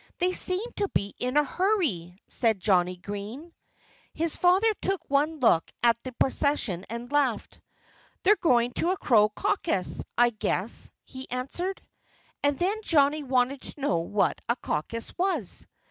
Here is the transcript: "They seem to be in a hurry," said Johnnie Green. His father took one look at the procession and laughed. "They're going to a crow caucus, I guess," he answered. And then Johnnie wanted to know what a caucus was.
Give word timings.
"They 0.17 0.33
seem 0.33 0.67
to 0.77 0.87
be 0.87 1.13
in 1.19 1.37
a 1.37 1.43
hurry," 1.43 2.17
said 2.27 2.59
Johnnie 2.59 2.97
Green. 2.97 3.53
His 4.15 4.35
father 4.35 4.73
took 4.81 4.99
one 5.11 5.37
look 5.37 5.71
at 5.83 5.95
the 6.03 6.11
procession 6.13 6.87
and 6.89 7.11
laughed. 7.11 7.59
"They're 8.23 8.35
going 8.37 8.71
to 8.77 8.89
a 8.89 8.97
crow 8.97 9.29
caucus, 9.29 10.03
I 10.17 10.31
guess," 10.31 10.89
he 11.03 11.29
answered. 11.29 11.83
And 12.41 12.57
then 12.57 12.81
Johnnie 12.81 13.21
wanted 13.21 13.61
to 13.61 13.79
know 13.81 13.99
what 13.99 14.41
a 14.49 14.55
caucus 14.55 15.15
was. 15.19 15.67